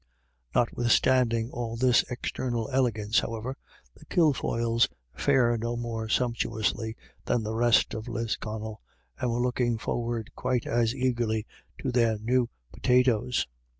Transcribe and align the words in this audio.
Notwithstanding 0.55 1.51
all 1.51 1.75
this 1.77 2.01
external 2.09 2.67
elegance, 2.73 3.19
however, 3.19 3.55
the 3.95 4.03
Kilfoyles 4.07 4.89
fare 5.13 5.55
no 5.59 5.77
more 5.77 6.09
sumptuously 6.09 6.95
than 7.25 7.43
the 7.43 7.53
rest 7.53 7.93
of 7.93 8.07
Lisconnel, 8.07 8.81
and 9.19 9.29
were 9.29 9.43
looking 9.43 9.77
forward 9.77 10.31
quite 10.35 10.65
as 10.65 10.95
eagerly 10.95 11.45
to 11.83 11.91
their 11.91 12.17
new 12.17 12.49
potatoes. 12.73 13.45